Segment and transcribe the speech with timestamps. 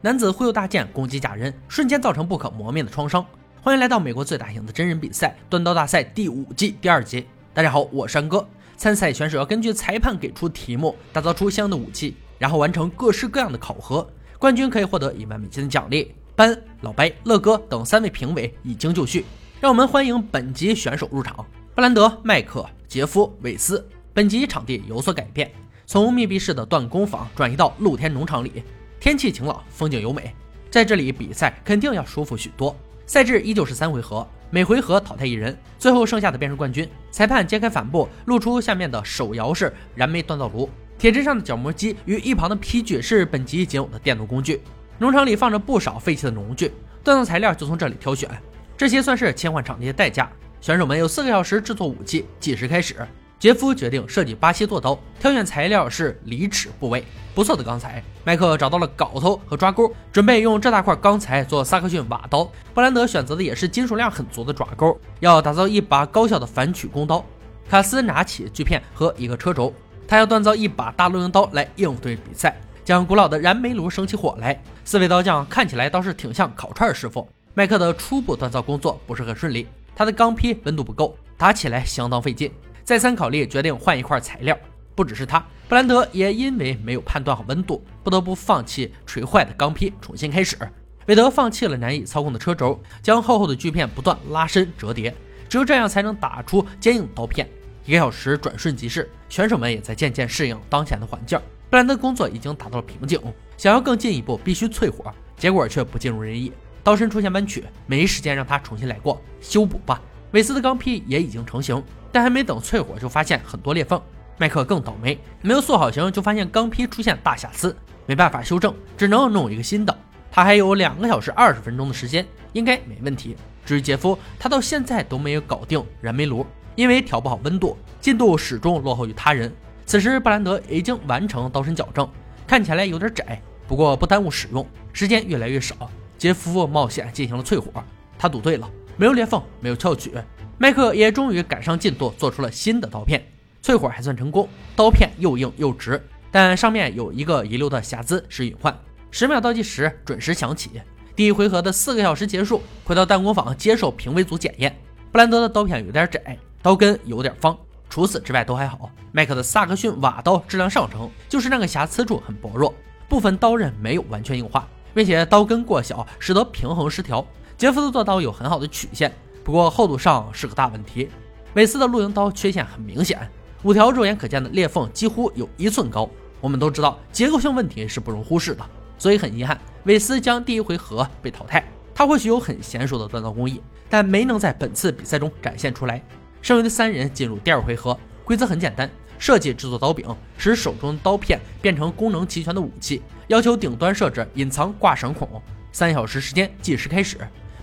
[0.00, 3.24] 男子挥舞大剑攻击假人，瞬间造成不可磨灭的创伤。
[3.60, 7.26] 欢迎来到美国最大型的真人比赛——断刀大赛第五季第二集。
[7.52, 8.46] 大家好，我是山哥。
[8.76, 14.08] 参赛选手要根据裁判给出题目，打造出相应的武器，然后完成各式各样的考核。
[14.38, 16.14] 冠军可以获得一万美金的奖励。
[16.36, 19.24] 班、老白、乐哥等三位评委已经就绪，
[19.60, 21.44] 让我们欢迎本集选手入场：
[21.74, 23.84] 布兰德、麦克、杰夫、韦斯。
[24.14, 25.50] 本集场地有所改变。
[25.86, 28.62] 从密闭式的锻工坊转移到露天农场里，
[29.00, 30.34] 天气晴朗，风景优美，
[30.70, 32.76] 在这里比赛肯定要舒服许多。
[33.06, 36.86] 赛制依旧是三回合，每回合淘汰一人，最后剩下的便是冠军。
[37.10, 44.60] 裁判揭开帆布，露出下面的手摇式燃煤锻造炉，铁砧上的角磨机与一旁的劈锯是本集仅有的电动工具。
[44.98, 46.72] 农场里放着不少废弃的农具，
[47.04, 48.28] 锻造材料就从这里挑选，
[48.76, 50.28] 这些算是切换场地的代价。
[50.60, 52.96] 选手们有四个小时制作武器，计时开始。
[53.38, 57.04] 杰夫决定设计巴西剁刀，挑选材料是离齿部位，
[57.36, 58.02] 不错的钢材。
[58.24, 62.50] 麦克找到了镐头和抓钩，准备用这大块钢材做萨克逊瓦刀。
[62.74, 67.24] 布兰德选择的也是金属量很足的爪钩，要打造一把高效的反曲弓刀。
[67.70, 69.72] 卡斯拿起锯片和一个车轴，
[70.08, 74.60] 他要锻造一把大露营刀来应对比赛，将古老的燃煤炉升起火来。
[74.84, 77.28] 四位刀匠看起来倒是挺像烤串师傅。
[77.54, 82.50] 麦克的初步锻造工作不是很顺利，他的钢坯温度不够，打起来相当费劲。
[82.88, 84.58] 再三考虑，决定换一块材料。
[84.94, 90.56] 不只是他，布兰德也因为没有判断好温度，不得不放弃锤坏的钢坯，重新开始。
[91.04, 95.14] 韦德放弃了难以操控的车轴，将厚厚的锯片不断拉伸折叠，
[95.50, 97.46] 只有这样才能打出坚硬刀片。
[97.84, 101.38] 一个小时转瞬即逝，选手们也在渐渐适应当前的环境。
[101.68, 103.20] 布兰德工作已经达到了瓶颈，
[103.58, 106.50] 想要更进一步，必须淬火，结果却不尽如人意，
[106.82, 110.00] 刀身出现弯曲，没时间让他重新来过，修补吧。
[110.32, 111.82] 韦斯的钢坯也已经成型。
[112.10, 114.00] 但还没等淬火，就发现很多裂缝。
[114.38, 117.76] 麦克更倒霉，没有塑好型，就发现钢坯出现大瑕疵，
[118.06, 119.96] 没办法修正，只能弄一个新的。
[120.30, 123.36] 他还有两个小时二十分钟的时间，应该没问题。
[123.66, 129.52] 至于杰夫，他到现在都没有搞定燃煤炉，因为调不好温度，进度始终落后于他人。
[129.84, 132.08] 此时布兰德已经完成刀身矫正，
[132.46, 134.66] 看起来有点窄，不过不耽误使用。
[134.94, 137.70] 时间越来越少，杰夫冒险进行了淬火，
[138.18, 140.12] 他赌对了，没有裂缝，没有翘曲。
[140.58, 143.24] 麦克也终于赶上进度，做出了新的刀片，
[143.62, 148.76] 淬火还算成功，刀片又硬又直，但上面有一个遗留的瑕疵是隐患。
[149.12, 150.82] 十秒倒计时准时响起，
[151.14, 154.76] 第一回合的四个小时结束，回到弹弓坊接受评委组检验。
[155.12, 157.56] 布兰德的刀片有点窄，刀根有点方，
[157.88, 158.90] 除此之外都还好。
[159.12, 162.74] 麦克的萨克逊瓦刀质量上乘，就是那个瑕疵处很薄弱，
[163.08, 167.24] 部分刀刃没有完全硬化，并且刀根过小，使得平衡失调。
[167.58, 169.12] 杰夫的做刀有很好的曲线。
[169.42, 171.10] 不过厚度上是个大问题，
[171.54, 173.28] 韦斯的露营刀缺陷很明显，
[173.64, 176.08] 五条肉眼可见的裂缝几乎有一寸高。
[176.40, 178.64] 我们都知道结构性问题是不容忽视的，
[178.96, 181.64] 所以很遗憾，韦斯将第一回合被淘汰。
[181.92, 186.00] 他或许有很娴熟的锻造工艺，但没能在本次比赛中展现出来。
[186.40, 188.88] 剩余的三人进入第二回合，规则很简单：
[189.18, 195.28] 设计制作刀柄，使手中的刀片变成功能齐全的武器，要求顶端设置隐藏挂绳孔。
[195.72, 197.18] 三小时时间计时开始。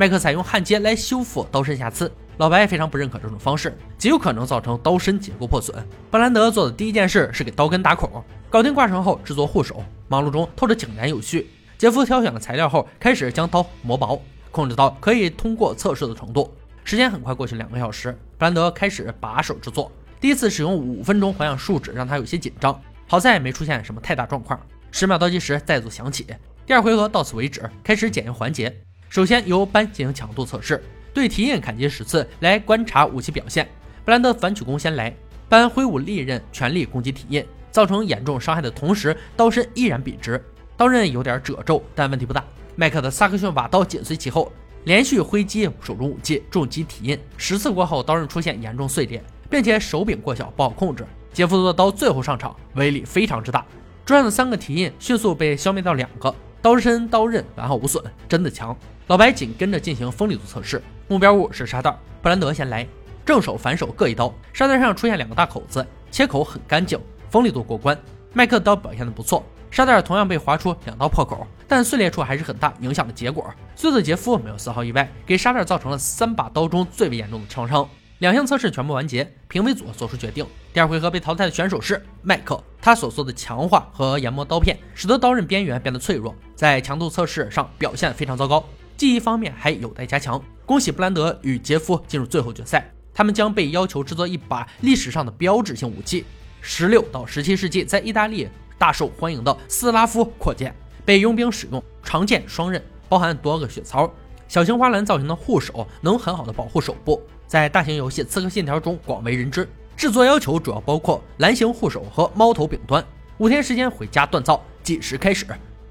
[0.00, 5.76] 麦克采用焊接来修复刀身瑕疵，老白非常不认可这种方式，极有可能造成刀身结构破损。
[6.10, 8.10] 布兰德做的第一件事是给刀根打孔，
[8.48, 11.50] 搞定挂绳后制作护手，忙碌中透着井然有序。
[11.76, 14.18] 杰夫挑选了材料后，开始将刀磨薄，
[14.50, 16.50] 控制刀可以通过测试的程度。
[16.82, 19.92] 时间很快过去两个小时，布兰德开始把手制作。
[20.18, 24.58] 第一次使用五分钟环氧树脂，让他有些紧张，好在没出现什么太大状况。
[24.90, 26.26] 十秒倒计时再度响起，
[26.64, 28.74] 第二回合到此为止，开始检验环节。
[29.10, 30.80] 首先由班进行强度测试，
[31.12, 33.68] 对提印砍击十次来观察武器表现。
[34.04, 35.12] 布兰德反曲弓先来，
[35.48, 40.40] 班挥舞利刃全力攻击提印，造成严重伤害的同时，刀身依然笔直，
[40.76, 42.44] 刀刃有点褶皱，但问题不大。
[42.76, 44.52] 麦克的萨克逊瓦刀紧随其后，
[44.84, 49.20] 连续挥击手中武器，重击提印十次过后，刀刃出现严重碎裂，
[49.50, 51.04] 并且手柄过小不好控制。
[51.32, 53.66] 杰夫的刀最后上场，威力非常之大，
[54.04, 56.32] 桌上的三个蹄印迅速被消灭掉两个。
[56.62, 58.76] 刀身刀刃完好无损，真的强。
[59.10, 61.92] 老白紧跟着进行锋利度测试，目标物是沙袋。
[62.22, 62.86] 布兰德先来，
[63.26, 66.96] 正手反手各一刀，沙袋上出现两个大口子，切口很干净，
[67.28, 67.98] 锋利度过关。
[68.32, 73.52] 麦克的刀表现的不错，沙袋同样被划出两道破口，但碎裂处还是很大，影响了结果。
[73.74, 77.88] 最后的杰夫没有丝毫意外，给沙袋造成了三把刀中最为严重的创伤。
[78.18, 80.46] 两项测试全部完结，评委组做出决定。
[80.72, 88.64] 第二回合被淘汰的选手是麦克，他所做的强化和研磨刀片，使得刀刃边缘变得脆弱，在强度测试上表现非常糟糕，
[89.00, 90.38] 记忆方面还有待加强。
[90.66, 96.26] 恭喜布兰德与杰夫进入最后决赛，他们将被要求制作一把历史上的标志性武器——
[96.60, 101.82] 十六到十七世纪在意大利大受欢迎的斯拉夫扩剑，被佣兵使用。
[102.02, 104.12] 长剑双刃，包含多个血槽。
[104.48, 109.66] 小型花篮造型的护手能很好的保护手部，在大型游戏《刺客信条》中广为人知。
[109.96, 113.02] 制作要求主要包括蓝形护手和猫头柄端。
[113.38, 115.46] 五天时间回家锻造，计时开始。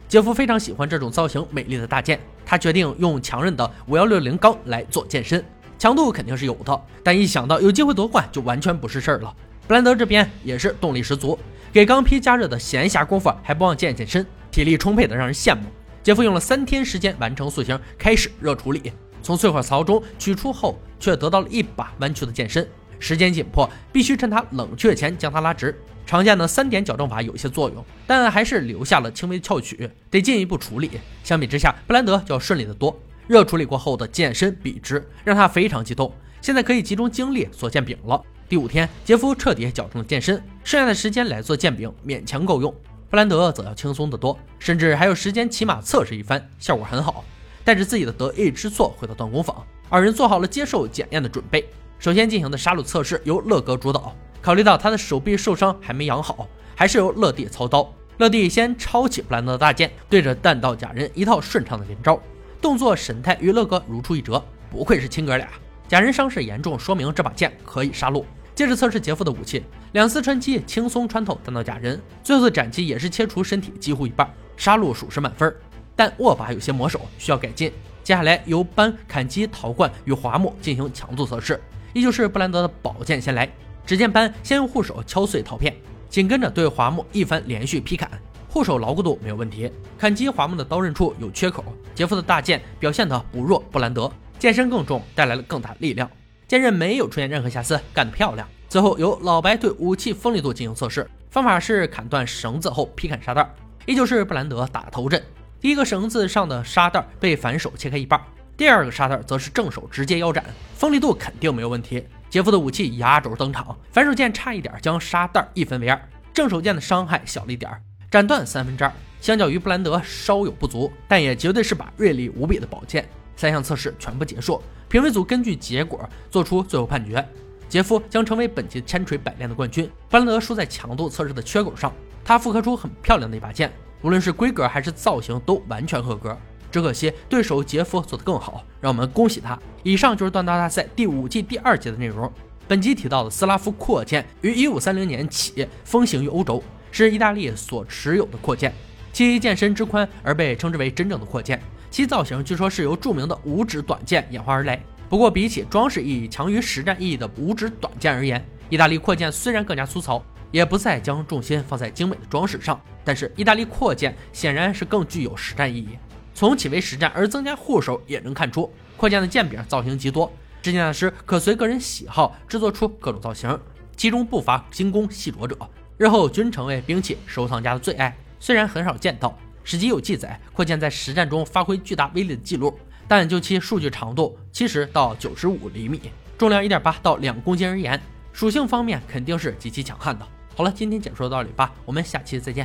[0.07, 5.45] 杰夫非常喜欢这种造型美丽的大剑，他决定用强韧的五幺六零钢来做剑身，
[5.77, 9.31] 强度肯定是有的，但一想到有机会夺冠，就完全不是事儿了。
[9.67, 11.37] 布兰德这边也是动力十足，
[11.71, 15.61] 给钢坯加热的闲暇功夫还不忘健健身，体力充沛的让人羡慕。
[16.01, 18.91] 杰夫用了三天时间完成塑形，开始热处理。
[19.21, 22.67] 从淬火槽中取出后，却得到了一把弯曲的剑身。
[22.97, 25.79] 时间紧迫，必须趁它冷却前将它拉直。
[26.09, 30.89] 常见的三点矫正法有些作用，但还是留下了轻微翘曲，得进一步处理。
[31.23, 32.99] 相比之下，布兰德就要顺利得多。
[33.27, 36.11] 热处理过后的剑身笔直，让他非常激动。
[36.41, 38.19] 现在可以集中精力做剑柄了。
[38.47, 42.73] 第五天，杰夫彻底矫正了剑身，剩下的时间来做剑柄勉强够用。
[43.11, 47.23] 布兰德则要轻松得多，甚至还有时间骑马测试一番，效果很好。
[47.63, 51.69] 带着自己的得意之作回到锻工坊，二人做好了接受检验的准备。
[51.99, 57.93] 首先进行的杀戮测试由乐哥主导，考虑到他的手臂受伤还没养好，还是由乐蒂操刀。
[58.17, 62.21] 乐蒂先抄起布兰德的大剑，对着弹道假人一套顺畅的连招，
[62.61, 65.47] 动作神态与乐哥如出一辙，不愧是亲哥俩。
[65.87, 68.23] 假人伤势严重，说明这把剑可以杀戮。
[68.53, 69.63] 接着测试杰夫的武器，
[69.93, 75.53] 两次穿击轻松穿透弹道假人，最后的斩击也是切除身体几乎一半，杀戮属实满分。
[75.95, 77.71] 但握把有些磨手，需要改进。
[78.03, 81.61] 接下来由扳、砍击、陶罐与华木进行强度测试，
[81.93, 83.49] 依旧是布兰德的宝剑先来。
[83.89, 85.75] 只见班先用护手敲碎陶片，
[86.09, 88.07] 紧跟着对华木一番连续劈砍，
[88.47, 89.67] 护手牢固度没有问题。
[89.97, 91.63] 砍击华木的刀刃处有缺口，
[91.95, 96.07] 杰夫的大剑表现的不弱布兰德，剑身更重，带来了更大力量。
[96.47, 98.47] 剑刃没有出现任何瑕疵，干得漂亮。
[98.69, 103.51] 最后由老白对武器锋利度进行测试，方法是砍断绳子后劈砍沙袋，
[103.87, 105.19] 依旧是布兰德打头阵。
[105.59, 108.21] 第一个绳子上的沙袋被反手切开一半，
[108.55, 110.45] 第二个沙袋则是正手直接腰斩，
[110.75, 112.05] 锋利度肯定没有问题。
[112.29, 115.99] 杰夫的武器压轴登场，反手剑差一点将沙袋一分为二，
[116.31, 117.71] 正手剑的伤害小了一点，
[118.11, 123.07] 斩断三分之二，相较于布兰德稍有不足，但也绝对是把锐利无比的宝剑。
[123.35, 124.61] 三项测试全部结束。
[124.89, 127.25] 评委组根据结果做出最后判决：
[127.67, 129.89] 杰夫将成为本届千锤百炼的冠军。
[130.09, 131.91] 布兰德输在强度测试的缺口上，
[132.23, 133.71] 他复刻出很漂亮的一把剑，
[134.01, 136.37] 无论是规格还是造型都完全合格。
[136.71, 139.57] 只可惜对手杰夫做得更好，让我们恭喜他。
[139.83, 142.31] 以上就是锻刀大赛第五季第二节的内容。
[142.67, 148.71] 本集提到的斯拉夫扩剑于一五三零年起风行于欧洲，是意大利所持有的扩剑，
[149.11, 151.59] 其剑身之宽而被称之为真正的扩剑。
[151.89, 154.79] 其造型据说是由著名的五指短剑演化而来，
[155.09, 165.97] 不过比起装饰意义强于实战意义的五指短剑而言，意大利扩剑虽然更加粗糙，也不再将重心放在精美的装饰上，但是意大利扩剑显然是更具有实战意义。
[166.39, 170.31] 从其为实战而增加护手也能看出，扩剑的剑柄造型极多，
[170.61, 173.59] 制剑大师可随个人喜好制作出各种造型，
[173.97, 175.57] 其中不乏精工细琢者，
[175.97, 178.15] 日后均成为兵器收藏家的最爱。
[178.39, 179.37] 虽然很少见到。
[179.65, 182.73] 史籍有记载，扩剑在实战中发挥巨大威力的记录，
[183.05, 185.99] 但就其数据长度七十到九十五厘米，
[186.37, 188.01] 重量一点八到两公斤而言，
[188.31, 190.25] 属性方面肯定是极其强悍的。
[190.55, 192.57] 好了，今天解说到这里吧，我们下期再见。